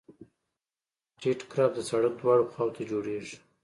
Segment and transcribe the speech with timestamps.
[1.19, 3.35] ټیټ کرب د سرک دواړو خواو ته جوړیږي